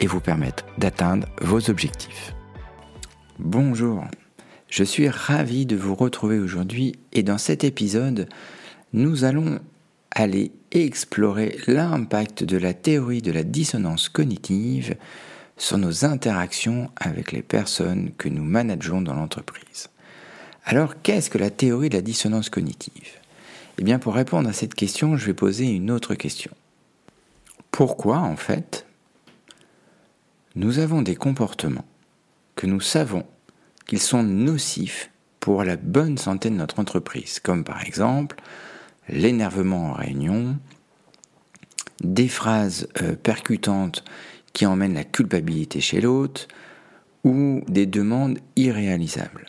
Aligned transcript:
et 0.00 0.06
vous 0.06 0.20
permettre 0.20 0.64
d'atteindre 0.78 1.28
vos 1.40 1.70
objectifs. 1.70 2.34
Bonjour, 3.38 4.04
je 4.68 4.82
suis 4.82 5.08
ravi 5.08 5.66
de 5.66 5.76
vous 5.76 5.94
retrouver 5.94 6.38
aujourd'hui 6.38 6.96
et 7.12 7.22
dans 7.22 7.38
cet 7.38 7.62
épisode, 7.62 8.28
nous 8.92 9.24
allons 9.24 9.60
aller 10.10 10.52
explorer 10.72 11.58
l'impact 11.66 12.42
de 12.42 12.56
la 12.56 12.74
théorie 12.74 13.22
de 13.22 13.32
la 13.32 13.44
dissonance 13.44 14.08
cognitive 14.08 14.96
sur 15.56 15.78
nos 15.78 16.04
interactions 16.04 16.90
avec 16.96 17.32
les 17.32 17.42
personnes 17.42 18.10
que 18.16 18.28
nous 18.28 18.42
manageons 18.42 19.02
dans 19.02 19.14
l'entreprise. 19.14 19.88
Alors, 20.64 21.02
qu'est-ce 21.02 21.30
que 21.30 21.38
la 21.38 21.50
théorie 21.50 21.90
de 21.90 21.96
la 21.96 22.02
dissonance 22.02 22.48
cognitive? 22.48 23.10
Eh 23.78 23.82
bien, 23.82 23.98
pour 23.98 24.14
répondre 24.14 24.48
à 24.48 24.52
cette 24.52 24.74
question, 24.74 25.16
je 25.16 25.26
vais 25.26 25.34
poser 25.34 25.66
une 25.66 25.90
autre 25.90 26.14
question. 26.14 26.50
Pourquoi, 27.70 28.18
en 28.18 28.36
fait, 28.36 28.86
nous 30.54 30.78
avons 30.78 31.02
des 31.02 31.16
comportements 31.16 31.84
que 32.56 32.66
nous 32.66 32.80
savons 32.80 33.24
qu'ils 33.86 34.00
sont 34.00 34.22
nocifs 34.22 35.10
pour 35.38 35.64
la 35.64 35.76
bonne 35.76 36.18
santé 36.18 36.50
de 36.50 36.54
notre 36.54 36.80
entreprise, 36.80 37.40
comme 37.40 37.64
par 37.64 37.82
exemple 37.84 38.36
l'énervement 39.08 39.90
en 39.90 39.92
réunion, 39.92 40.58
des 42.00 42.28
phrases 42.28 42.88
euh, 43.02 43.16
percutantes 43.16 44.04
qui 44.52 44.66
emmène 44.66 44.94
la 44.94 45.04
culpabilité 45.04 45.80
chez 45.80 46.00
l'autre 46.00 46.48
ou 47.24 47.62
des 47.68 47.86
demandes 47.86 48.38
irréalisables 48.56 49.46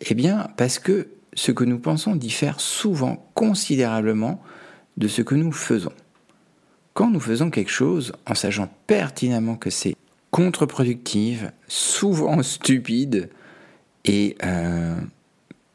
Eh 0.00 0.14
bien, 0.14 0.48
parce 0.56 0.78
que 0.78 1.08
ce 1.34 1.52
que 1.52 1.64
nous 1.64 1.78
pensons 1.78 2.16
diffère 2.16 2.60
souvent 2.60 3.30
considérablement 3.34 4.42
de 4.96 5.08
ce 5.08 5.22
que 5.22 5.34
nous 5.34 5.52
faisons. 5.52 5.92
Quand 6.94 7.10
nous 7.10 7.20
faisons 7.20 7.50
quelque 7.50 7.70
chose 7.70 8.12
en 8.26 8.34
sachant 8.34 8.68
pertinemment 8.86 9.56
que 9.56 9.70
c'est 9.70 9.96
contre-productif, 10.30 11.46
souvent 11.68 12.42
stupide 12.42 13.30
et 14.04 14.36
euh, 14.44 14.96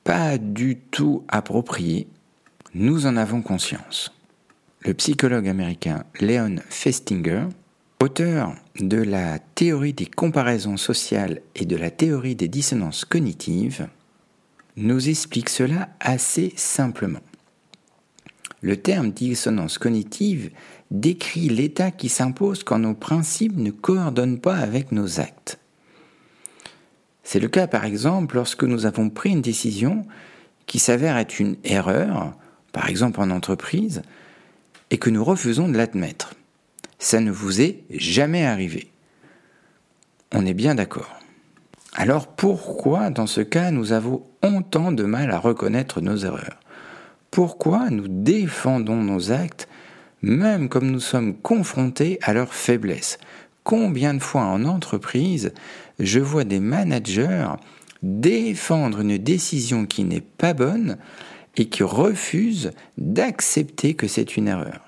pas 0.04 0.38
du 0.38 0.78
tout 0.78 1.24
approprié, 1.28 2.08
nous 2.74 3.06
en 3.06 3.18
avons 3.18 3.42
conscience. 3.42 4.14
Le 4.82 4.94
psychologue 4.94 5.48
américain 5.48 6.04
Leon 6.20 6.58
Festinger 6.70 7.48
Auteur 8.00 8.54
de 8.80 9.02
la 9.02 9.40
théorie 9.40 9.94
des 9.94 10.06
comparaisons 10.06 10.78
sociales 10.78 11.42
et 11.56 11.66
de 11.66 11.76
la 11.76 11.90
théorie 11.90 12.36
des 12.36 12.48
dissonances 12.48 13.06
cognitives, 13.06 13.88
nous 14.76 15.10
explique 15.10 15.50
cela 15.50 15.90
assez 16.00 16.54
simplement. 16.56 17.22
Le 18.62 18.78
terme 18.78 19.12
dissonance 19.12 19.78
cognitive 19.78 20.52
décrit 20.90 21.50
l'état 21.50 21.92
qui 21.92 22.10
s'impose 22.10 22.64
quand 22.64 22.80
nos 22.80 22.96
principes 22.96 23.58
ne 23.58 23.72
coordonnent 23.72 24.40
pas 24.40 24.58
avec 24.58 24.92
nos 24.92 25.20
actes. 25.20 25.60
C'est 27.24 27.40
le 27.40 27.50
cas 27.50 27.68
par 27.68 27.86
exemple 27.86 28.36
lorsque 28.36 28.64
nous 28.64 28.86
avons 28.86 29.10
pris 29.10 29.32
une 29.32 29.42
décision 29.42 30.06
qui 30.66 30.80
s'avère 30.80 31.18
être 31.18 31.40
une 31.40 31.58
erreur, 31.64 32.34
par 32.72 32.90
exemple 32.90 33.22
en 33.22 33.30
entreprise, 33.30 34.02
et 34.90 34.98
que 34.98 35.10
nous 35.10 35.24
refusons 35.24 35.68
de 35.68 35.78
l'admettre. 35.78 36.34
Ça 37.00 37.20
ne 37.20 37.32
vous 37.32 37.62
est 37.62 37.84
jamais 37.90 38.46
arrivé. 38.46 38.90
On 40.34 40.46
est 40.46 40.54
bien 40.54 40.76
d'accord. 40.76 41.20
Alors 41.94 42.28
pourquoi 42.28 43.10
dans 43.10 43.28
ce 43.28 43.42
cas 43.42 43.72
nous 43.72 43.92
avons 43.92 44.24
autant 44.44 44.92
de 44.92 45.04
mal 45.04 45.32
à 45.32 45.40
reconnaître 45.40 46.02
nos 46.02 46.18
erreurs? 46.18 46.60
Pourquoi 47.32 47.90
nous 47.90 48.08
défendons 48.08 49.04
nos 49.04 49.32
actes 49.32 49.68
même 50.22 50.70
comme 50.70 50.90
nous 50.90 51.00
sommes 51.00 51.36
confrontés 51.36 52.20
à 52.22 52.34
leurs 52.34 52.54
faiblesses. 52.54 53.20
Combien 53.64 54.14
de 54.14 54.20
fois 54.20 54.44
en 54.44 54.66
entreprise 54.66 55.54
je 56.00 56.20
vois 56.20 56.44
des 56.44 56.60
managers 56.60 57.48
défendre 58.04 59.02
une 59.02 59.18
décision 59.18 59.86
qui 59.86 60.04
n'est 60.04 60.22
pas 60.22 60.54
bonne 60.54 60.98
et 61.56 61.66
qui 61.66 61.84
refusent 61.84 62.72
d'accepter 62.98 63.96
que 63.96 64.08
c'est 64.08 64.38
une 64.38 64.48
erreur. 64.48 64.82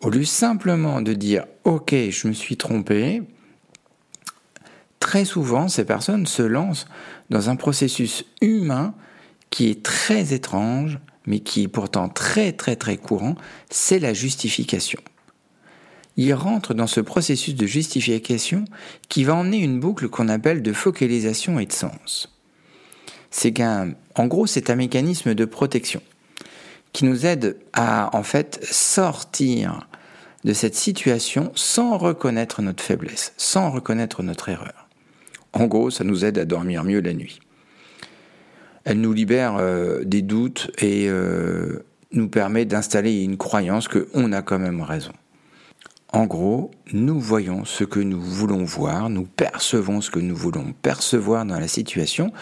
Au 0.00 0.08
lieu 0.08 0.24
simplement 0.24 1.02
de 1.02 1.12
dire 1.12 1.44
OK, 1.64 1.92
je 1.92 2.28
me 2.28 2.32
suis 2.32 2.56
trompé, 2.56 3.22
très 4.98 5.26
souvent 5.26 5.68
ces 5.68 5.84
personnes 5.84 6.26
se 6.26 6.42
lancent 6.42 6.86
dans 7.28 7.50
un 7.50 7.56
processus 7.56 8.24
humain 8.40 8.94
qui 9.50 9.68
est 9.68 9.82
très 9.82 10.32
étrange, 10.32 10.98
mais 11.30 11.38
qui 11.38 11.62
est 11.62 11.68
pourtant 11.68 12.08
très 12.08 12.50
très 12.50 12.74
très 12.74 12.96
courant, 12.96 13.36
c'est 13.70 14.00
la 14.00 14.12
justification. 14.12 14.98
Ils 16.16 16.34
rentrent 16.34 16.74
dans 16.74 16.88
ce 16.88 17.00
processus 17.00 17.54
de 17.54 17.66
justification 17.66 18.64
qui 19.08 19.22
va 19.22 19.36
emmener 19.36 19.58
une 19.58 19.78
boucle 19.78 20.08
qu'on 20.08 20.28
appelle 20.28 20.60
de 20.60 20.72
focalisation 20.72 21.60
et 21.60 21.66
de 21.66 21.72
sens. 21.72 22.36
C'est 23.30 23.52
qu'en 23.52 24.26
gros, 24.26 24.46
c'est 24.46 24.70
un 24.70 24.74
mécanisme 24.74 25.34
de 25.34 25.44
protection 25.44 26.02
qui 26.92 27.04
nous 27.04 27.24
aide 27.24 27.58
à 27.74 28.14
en 28.16 28.24
fait 28.24 28.58
sortir 28.64 29.86
de 30.42 30.52
cette 30.52 30.74
situation 30.74 31.52
sans 31.54 31.96
reconnaître 31.96 32.60
notre 32.60 32.82
faiblesse, 32.82 33.34
sans 33.36 33.70
reconnaître 33.70 34.24
notre 34.24 34.48
erreur. 34.48 34.88
En 35.52 35.66
gros, 35.66 35.90
ça 35.90 36.02
nous 36.02 36.24
aide 36.24 36.38
à 36.38 36.44
dormir 36.44 36.82
mieux 36.82 37.00
la 37.00 37.12
nuit. 37.12 37.38
Elle 38.84 39.00
nous 39.00 39.12
libère 39.12 39.56
euh, 39.56 40.02
des 40.04 40.22
doutes 40.22 40.70
et 40.78 41.06
euh, 41.08 41.84
nous 42.12 42.28
permet 42.28 42.64
d'installer 42.64 43.22
une 43.22 43.36
croyance 43.36 43.88
qu'on 43.88 44.32
a 44.32 44.42
quand 44.42 44.58
même 44.58 44.80
raison. 44.82 45.12
En 46.12 46.26
gros, 46.26 46.72
nous 46.92 47.20
voyons 47.20 47.64
ce 47.64 47.84
que 47.84 48.00
nous 48.00 48.20
voulons 48.20 48.64
voir, 48.64 49.10
nous 49.10 49.24
percevons 49.24 50.00
ce 50.00 50.10
que 50.10 50.18
nous 50.18 50.34
voulons 50.34 50.72
percevoir 50.82 51.44
dans 51.44 51.60
la 51.60 51.68
situation, 51.68 52.32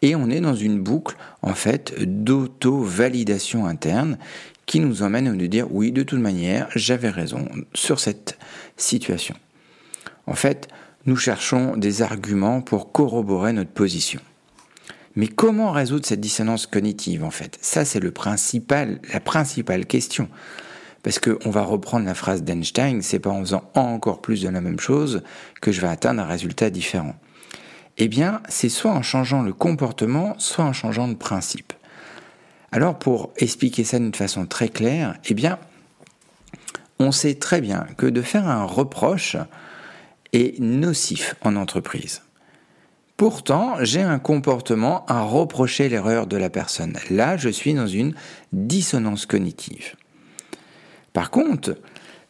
et 0.00 0.16
on 0.16 0.30
est 0.30 0.40
dans 0.40 0.54
une 0.54 0.80
boucle 0.80 1.16
en 1.42 1.54
fait 1.54 1.94
d'auto-validation 2.00 3.66
interne 3.66 4.16
qui 4.64 4.80
nous 4.80 5.02
emmène 5.02 5.28
à 5.28 5.32
nous 5.32 5.46
dire 5.46 5.66
oui, 5.70 5.92
de 5.92 6.02
toute 6.02 6.20
manière, 6.20 6.68
j'avais 6.74 7.10
raison 7.10 7.46
sur 7.74 8.00
cette 8.00 8.38
situation. 8.78 9.34
En 10.26 10.34
fait, 10.34 10.68
nous 11.04 11.16
cherchons 11.16 11.76
des 11.76 12.00
arguments 12.00 12.62
pour 12.62 12.92
corroborer 12.92 13.52
notre 13.52 13.70
position. 13.70 14.20
Mais 15.14 15.28
comment 15.28 15.70
résoudre 15.70 16.06
cette 16.06 16.20
dissonance 16.20 16.66
cognitive 16.66 17.24
en 17.24 17.30
fait? 17.30 17.58
Ça 17.60 17.84
c'est 17.84 18.00
principal, 18.10 19.00
la 19.12 19.20
principale 19.20 19.86
question. 19.86 20.28
Parce 21.02 21.18
qu'on 21.18 21.50
va 21.50 21.62
reprendre 21.62 22.06
la 22.06 22.14
phrase 22.14 22.42
d'Einstein, 22.42 23.02
c'est 23.02 23.18
pas 23.18 23.30
en 23.30 23.40
faisant 23.40 23.70
encore 23.74 24.22
plus 24.22 24.42
de 24.42 24.48
la 24.48 24.60
même 24.60 24.78
chose 24.78 25.22
que 25.60 25.72
je 25.72 25.80
vais 25.80 25.88
atteindre 25.88 26.22
un 26.22 26.26
résultat 26.26 26.70
différent. 26.70 27.16
Eh 27.98 28.08
bien, 28.08 28.40
c'est 28.48 28.68
soit 28.68 28.92
en 28.92 29.02
changeant 29.02 29.42
le 29.42 29.52
comportement, 29.52 30.34
soit 30.38 30.64
en 30.64 30.72
changeant 30.72 31.08
de 31.08 31.14
principe. 31.14 31.72
Alors 32.70 32.98
pour 32.98 33.32
expliquer 33.36 33.84
ça 33.84 33.98
d'une 33.98 34.14
façon 34.14 34.46
très 34.46 34.68
claire, 34.68 35.16
eh 35.24 35.34
bien, 35.34 35.58
on 36.98 37.12
sait 37.12 37.34
très 37.34 37.60
bien 37.60 37.86
que 37.96 38.06
de 38.06 38.22
faire 38.22 38.48
un 38.48 38.64
reproche 38.64 39.36
est 40.32 40.58
nocif 40.60 41.34
en 41.42 41.56
entreprise. 41.56 42.22
Pourtant, 43.16 43.76
j'ai 43.82 44.02
un 44.02 44.18
comportement 44.18 45.04
à 45.06 45.22
reprocher 45.22 45.88
l'erreur 45.88 46.26
de 46.26 46.36
la 46.36 46.50
personne. 46.50 46.98
Là, 47.10 47.36
je 47.36 47.48
suis 47.48 47.74
dans 47.74 47.86
une 47.86 48.14
dissonance 48.52 49.26
cognitive. 49.26 49.94
Par 51.12 51.30
contre, 51.30 51.76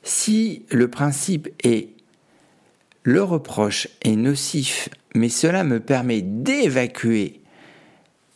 si 0.02 0.66
le 0.70 0.88
principe 0.88 1.48
est 1.64 1.90
le 3.04 3.22
reproche 3.22 3.88
est 4.02 4.14
nocif, 4.14 4.88
mais 5.14 5.28
cela 5.28 5.64
me 5.64 5.80
permet 5.80 6.22
d'évacuer 6.22 7.40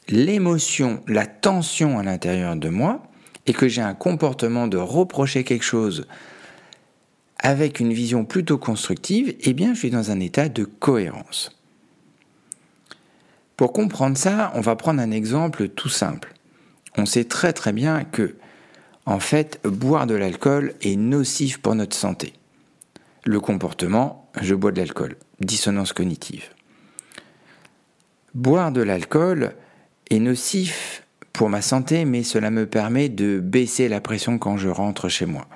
l'émotion, 0.09 1.03
la 1.07 1.27
tension 1.27 1.99
à 1.99 2.03
l'intérieur 2.03 2.57
de 2.57 2.69
moi, 2.69 3.03
et 3.47 3.53
que 3.53 3.69
j'ai 3.69 3.83
un 3.83 3.95
comportement 3.95 4.67
de 4.67 4.77
reprocher 4.77 5.45
quelque 5.45 5.65
chose 5.65 6.07
avec 7.39 7.79
une 7.79 7.93
vision 7.93 8.25
plutôt 8.25 8.59
constructive, 8.59 9.37
eh 9.41 9.53
bien 9.53 9.75
je 9.75 9.81
suis 9.81 9.91
dans 9.91 10.11
un 10.11 10.19
état 10.19 10.49
de 10.49 10.65
cohérence. 10.65 11.56
Pour 13.57 13.73
comprendre 13.73 14.19
ça, 14.19 14.53
on 14.55 14.61
va 14.61 14.77
prendre 14.77 15.01
un 15.01 15.11
exemple 15.11 15.69
tout 15.69 15.89
simple. 15.89 16.35
On 16.99 17.07
sait 17.07 17.25
très 17.25 17.53
très 17.53 17.73
bien 17.73 18.05
que, 18.05 18.37
en 19.07 19.21
fait, 19.21 19.61
boire 19.65 20.07
de 20.07 20.15
l'alcool 20.15 20.75
est 20.83 20.97
nocif 20.97 21.59
pour 21.59 21.75
notre 21.75 21.97
santé. 21.97 22.35
Le 23.25 23.41
comportement, 23.41 24.31
je 24.41 24.55
bois 24.55 24.73
de 24.73 24.79
l'alcool. 24.79 25.17
dissonance 25.41 25.93
cognitive. 25.93 26.51
Boire 28.35 28.73
de 28.73 28.83
l'alcool 28.83 29.55
est 30.11 30.19
nocif 30.19 31.03
pour 31.33 31.49
ma 31.49 31.63
santé, 31.63 32.05
mais 32.05 32.23
cela 32.23 32.51
me 32.51 32.67
permet 32.67 33.09
de 33.09 33.41
baisser 33.41 33.89
la 33.89 34.01
pression 34.01 34.39
quand 34.39 34.57
je 34.57 34.69
rentre 34.69 35.09
chez 35.09 35.27
moi. 35.27 35.47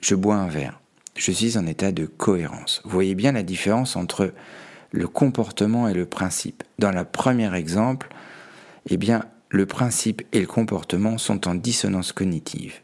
Je 0.00 0.14
bois 0.14 0.36
un 0.36 0.48
verre. 0.48 0.80
Je 1.16 1.30
suis 1.30 1.58
en 1.58 1.66
état 1.66 1.92
de 1.92 2.06
cohérence. 2.06 2.80
Vous 2.84 2.90
voyez 2.90 3.14
bien 3.14 3.32
la 3.32 3.42
différence 3.42 3.96
entre 3.96 4.32
le 4.92 5.08
comportement 5.08 5.88
et 5.88 5.94
le 5.94 6.06
principe. 6.06 6.62
Dans 6.78 6.92
le 6.92 7.04
premier 7.04 7.52
exemple, 7.54 8.08
eh 8.88 8.96
bien, 8.96 9.24
le 9.48 9.66
principe 9.66 10.22
et 10.32 10.40
le 10.40 10.46
comportement 10.46 11.18
sont 11.18 11.48
en 11.48 11.54
dissonance 11.54 12.12
cognitive. 12.12 12.74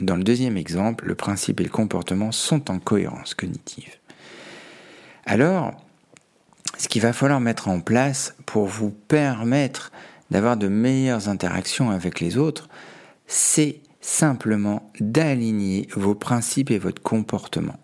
Dans 0.00 0.16
le 0.16 0.24
deuxième 0.24 0.56
exemple, 0.56 1.06
le 1.06 1.14
principe 1.14 1.60
et 1.60 1.64
le 1.64 1.70
comportement 1.70 2.32
sont 2.32 2.70
en 2.70 2.78
cohérence 2.78 3.34
cognitive. 3.34 3.96
Alors, 5.26 5.72
ce 6.78 6.88
qu'il 6.88 7.02
va 7.02 7.12
falloir 7.12 7.40
mettre 7.40 7.68
en 7.68 7.80
place 7.80 8.34
pour 8.46 8.66
vous 8.66 8.90
permettre 8.90 9.90
d'avoir 10.30 10.56
de 10.56 10.68
meilleures 10.68 11.28
interactions 11.28 11.90
avec 11.90 12.20
les 12.20 12.36
autres, 12.36 12.68
c'est 13.26 13.80
simplement 14.00 14.90
d'aligner 15.00 15.88
vos 15.94 16.14
principes 16.14 16.70
et 16.70 16.78
votre 16.78 17.02
comportement. 17.02 17.78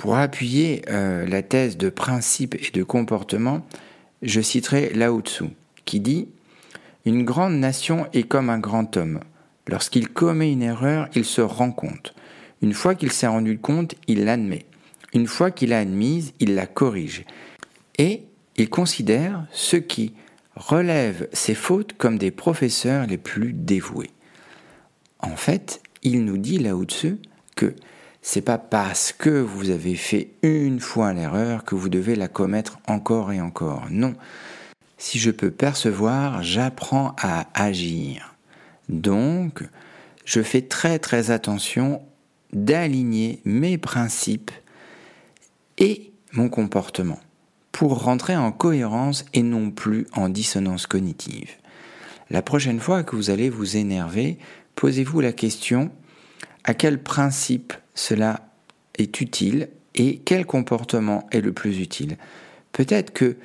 Pour 0.00 0.16
appuyer 0.16 0.80
euh, 0.88 1.26
la 1.26 1.42
thèse 1.42 1.76
de 1.76 1.90
principe 1.90 2.54
et 2.54 2.70
de 2.70 2.82
comportement, 2.82 3.66
je 4.22 4.40
citerai 4.40 4.94
Lao 4.94 5.20
Tzu, 5.20 5.44
qui 5.84 6.00
dit 6.00 6.26
Une 7.04 7.22
grande 7.22 7.52
nation 7.52 8.06
est 8.14 8.22
comme 8.22 8.48
un 8.48 8.58
grand 8.58 8.96
homme. 8.96 9.20
Lorsqu'il 9.68 10.08
commet 10.08 10.52
une 10.52 10.62
erreur, 10.62 11.10
il 11.14 11.26
se 11.26 11.42
rend 11.42 11.70
compte. 11.70 12.14
Une 12.62 12.72
fois 12.72 12.94
qu'il 12.94 13.12
s'est 13.12 13.26
rendu 13.26 13.58
compte, 13.58 13.94
il 14.06 14.24
l'admet. 14.24 14.64
Une 15.12 15.26
fois 15.26 15.50
qu'il 15.50 15.68
l'a 15.68 15.80
admise, 15.80 16.32
il 16.40 16.54
la 16.54 16.66
corrige. 16.66 17.26
Et 17.98 18.22
il 18.56 18.70
considère 18.70 19.44
ceux 19.52 19.80
qui 19.80 20.14
relèvent 20.56 21.28
ses 21.34 21.54
fautes 21.54 21.92
comme 21.92 22.16
des 22.16 22.30
professeurs 22.30 23.06
les 23.06 23.18
plus 23.18 23.52
dévoués. 23.52 24.12
En 25.18 25.36
fait, 25.36 25.82
il 26.02 26.24
nous 26.24 26.38
dit 26.38 26.56
là 26.56 26.74
au-dessus 26.74 27.18
que 27.54 27.74
c'est 28.22 28.42
pas 28.42 28.58
parce 28.58 29.12
que 29.12 29.30
vous 29.30 29.70
avez 29.70 29.94
fait 29.94 30.32
une 30.42 30.80
fois 30.80 31.12
l'erreur 31.12 31.64
que 31.64 31.74
vous 31.74 31.88
devez 31.88 32.16
la 32.16 32.28
commettre 32.28 32.78
encore 32.86 33.32
et 33.32 33.40
encore. 33.40 33.86
Non. 33.90 34.14
Si 34.98 35.18
je 35.18 35.30
peux 35.30 35.50
percevoir, 35.50 36.42
j'apprends 36.42 37.16
à 37.18 37.46
agir. 37.54 38.34
Donc, 38.88 39.62
je 40.24 40.42
fais 40.42 40.62
très 40.62 40.98
très 40.98 41.30
attention 41.30 42.02
d'aligner 42.52 43.40
mes 43.44 43.78
principes 43.78 44.50
et 45.78 46.12
mon 46.32 46.48
comportement 46.48 47.20
pour 47.72 48.02
rentrer 48.02 48.36
en 48.36 48.52
cohérence 48.52 49.24
et 49.32 49.42
non 49.42 49.70
plus 49.70 50.06
en 50.12 50.28
dissonance 50.28 50.86
cognitive. 50.86 51.50
La 52.28 52.42
prochaine 52.42 52.80
fois 52.80 53.02
que 53.02 53.16
vous 53.16 53.30
allez 53.30 53.48
vous 53.48 53.76
énerver, 53.76 54.38
posez-vous 54.74 55.20
la 55.20 55.32
question 55.32 55.90
à 56.64 56.74
quel 56.74 57.02
principe 57.02 57.72
cela 58.00 58.40
est 58.96 59.20
utile 59.20 59.68
et 59.94 60.20
quel 60.24 60.46
comportement 60.46 61.26
est 61.32 61.40
le 61.40 61.52
plus 61.52 61.80
utile? 61.80 62.16
Peut-être 62.72 63.12
que 63.12 63.36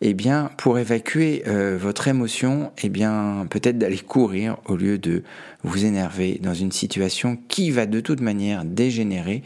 eh 0.00 0.14
pour 0.58 0.78
évacuer 0.78 1.44
euh, 1.46 1.78
votre 1.80 2.08
émotion, 2.08 2.72
eh 2.82 2.90
peut-être 2.90 3.78
d'aller 3.78 3.98
courir 3.98 4.58
au 4.66 4.76
lieu 4.76 4.98
de 4.98 5.22
vous 5.62 5.84
énerver 5.84 6.38
dans 6.42 6.52
une 6.52 6.72
situation 6.72 7.38
qui 7.48 7.70
va 7.70 7.86
de 7.86 8.00
toute 8.00 8.20
manière 8.20 8.64
dégénérer 8.64 9.42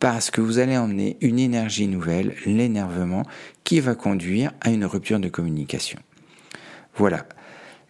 parce 0.00 0.30
que 0.30 0.40
vous 0.40 0.58
allez 0.58 0.76
emmener 0.76 1.16
une 1.22 1.38
énergie 1.38 1.86
nouvelle, 1.86 2.34
l'énervement, 2.44 3.22
qui 3.62 3.80
va 3.80 3.94
conduire 3.94 4.52
à 4.60 4.70
une 4.70 4.84
rupture 4.84 5.18
de 5.18 5.28
communication. 5.28 5.98
Voilà. 6.96 7.24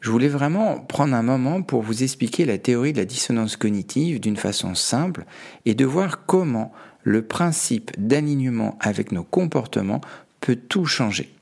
Je 0.04 0.10
voulais 0.10 0.28
vraiment 0.28 0.80
prendre 0.80 1.14
un 1.14 1.22
moment 1.22 1.62
pour 1.62 1.80
vous 1.80 2.02
expliquer 2.02 2.44
la 2.44 2.58
théorie 2.58 2.92
de 2.92 2.98
la 2.98 3.06
dissonance 3.06 3.56
cognitive 3.56 4.20
d'une 4.20 4.36
façon 4.36 4.74
simple 4.74 5.24
et 5.64 5.74
de 5.74 5.86
voir 5.86 6.26
comment 6.26 6.72
le 7.04 7.22
principe 7.22 7.90
d'alignement 7.96 8.76
avec 8.80 9.12
nos 9.12 9.24
comportements 9.24 10.02
peut 10.42 10.56
tout 10.56 10.84
changer. 10.84 11.32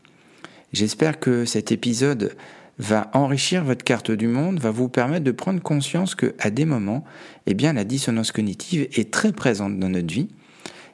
J'espère 0.72 1.18
que 1.18 1.44
cet 1.44 1.72
épisode 1.72 2.36
va 2.78 3.10
enrichir 3.14 3.64
votre 3.64 3.82
carte 3.82 4.12
du 4.12 4.28
monde, 4.28 4.60
va 4.60 4.70
vous 4.70 4.88
permettre 4.88 5.24
de 5.24 5.32
prendre 5.32 5.60
conscience 5.60 6.14
que 6.14 6.32
à 6.38 6.50
des 6.50 6.64
moments, 6.64 7.02
eh 7.46 7.54
bien 7.54 7.72
la 7.72 7.82
dissonance 7.82 8.30
cognitive 8.30 8.86
est 8.92 9.10
très 9.10 9.32
présente 9.32 9.76
dans 9.80 9.88
notre 9.88 10.14
vie 10.14 10.28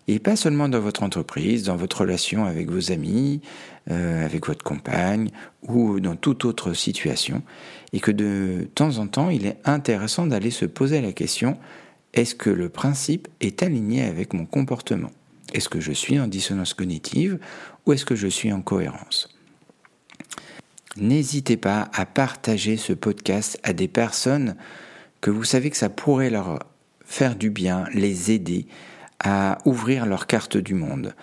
et 0.08 0.18
pas 0.18 0.36
seulement 0.36 0.68
dans 0.68 0.80
votre 0.80 1.02
entreprise, 1.02 1.64
dans 1.64 1.76
votre 1.76 2.00
relation 2.00 2.46
avec 2.46 2.70
vos 2.70 2.90
amis, 2.90 3.42
euh, 3.90 4.24
avec 4.24 4.46
votre 4.46 4.64
compagne 4.64 5.28
ou 5.62 6.00
dans 6.00 6.16
toute 6.16 6.46
autre 6.46 6.72
situation. 6.72 7.42
Et 7.92 8.00
que 8.00 8.10
de 8.10 8.68
temps 8.74 8.98
en 8.98 9.06
temps, 9.06 9.28
il 9.28 9.46
est 9.46 9.58
intéressant 9.64 10.26
d'aller 10.26 10.50
se 10.50 10.64
poser 10.64 11.02
la 11.02 11.12
question 11.12 11.58
est-ce 12.14 12.34
que 12.34 12.48
le 12.50 12.70
principe 12.70 13.28
est 13.40 13.62
aligné 13.62 14.02
avec 14.02 14.32
mon 14.32 14.46
comportement? 14.46 15.10
Est-ce 15.52 15.68
que 15.68 15.80
je 15.80 15.92
suis 15.92 16.18
en 16.18 16.26
dissonance 16.26 16.72
cognitive 16.72 17.38
ou 17.84 17.92
est-ce 17.92 18.06
que 18.06 18.16
je 18.16 18.28
suis 18.28 18.50
en 18.50 18.62
cohérence? 18.62 19.28
N'hésitez 20.96 21.56
pas 21.56 21.90
à 21.92 22.06
partager 22.06 22.76
ce 22.76 22.94
podcast 22.94 23.60
à 23.62 23.74
des 23.74 23.88
personnes 23.88 24.56
que 25.20 25.30
vous 25.30 25.44
savez 25.44 25.70
que 25.70 25.76
ça 25.76 25.90
pourrait 25.90 26.30
leur 26.30 26.60
faire 27.04 27.36
du 27.36 27.50
bien, 27.50 27.84
les 27.92 28.32
aider 28.32 28.66
à 29.24 29.58
ouvrir 29.64 30.06
leur 30.06 30.26
carte 30.26 30.56
du 30.56 30.74
monde. 30.74 31.14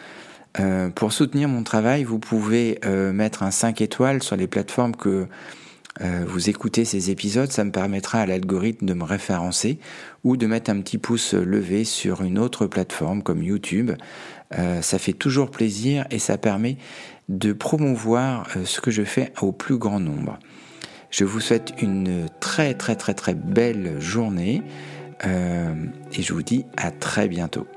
Euh, 0.59 0.89
pour 0.89 1.11
soutenir 1.11 1.49
mon 1.49 1.63
travail, 1.63 2.03
vous 2.03 2.19
pouvez 2.19 2.79
euh, 2.85 3.11
mettre 3.11 3.43
un 3.43 3.51
5 3.51 3.81
étoiles 3.81 4.23
sur 4.23 4.35
les 4.35 4.47
plateformes 4.47 4.95
que 4.95 5.27
euh, 6.01 6.25
vous 6.27 6.49
écoutez 6.49 6.85
ces 6.85 7.09
épisodes. 7.09 7.51
Ça 7.51 7.63
me 7.63 7.71
permettra 7.71 8.19
à 8.19 8.25
l'algorithme 8.25 8.85
de 8.85 8.93
me 8.93 9.03
référencer 9.03 9.79
ou 10.23 10.37
de 10.37 10.47
mettre 10.47 10.69
un 10.69 10.79
petit 10.81 10.97
pouce 10.97 11.33
levé 11.33 11.83
sur 11.83 12.21
une 12.21 12.37
autre 12.37 12.67
plateforme 12.67 13.21
comme 13.21 13.43
YouTube. 13.43 13.91
ça 14.81 14.99
fait 14.99 15.13
toujours 15.13 15.51
plaisir 15.51 16.05
et 16.11 16.19
ça 16.19 16.37
permet 16.37 16.77
de 17.27 17.51
promouvoir 17.51 18.47
ce 18.63 18.79
que 18.79 18.91
je 18.91 19.03
fais 19.03 19.33
au 19.41 19.51
plus 19.51 19.77
grand 19.77 19.99
nombre. 19.99 20.39
Je 21.09 21.25
vous 21.25 21.39
souhaite 21.39 21.73
une 21.81 22.27
très 22.39 22.73
très 22.73 22.95
très 22.95 23.13
très 23.13 23.33
belle 23.33 23.99
journée 23.99 24.61
et 25.23 26.21
je 26.21 26.33
vous 26.33 26.43
dis 26.43 26.65
à 26.77 26.91
très 26.91 27.27
bientôt. 27.27 27.67